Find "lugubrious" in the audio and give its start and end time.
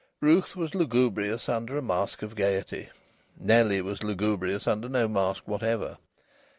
0.73-1.47, 4.03-4.65